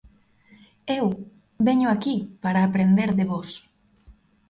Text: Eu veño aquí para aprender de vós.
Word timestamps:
Eu 0.99 1.05
veño 1.67 1.87
aquí 1.91 2.15
para 2.43 2.59
aprender 2.67 3.09
de 3.17 3.25
vós. 3.31 3.49